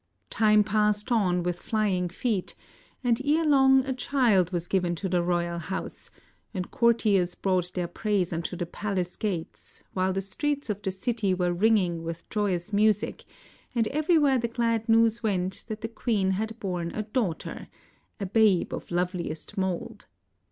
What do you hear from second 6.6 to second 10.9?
courtiers brought their praise imto the palace gates, while the streets of the